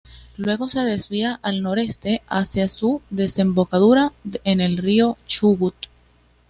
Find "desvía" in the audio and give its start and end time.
0.79-1.39